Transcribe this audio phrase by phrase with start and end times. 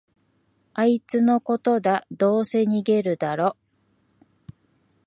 [0.73, 3.55] あいつのことだ、どうせ逃げるだろ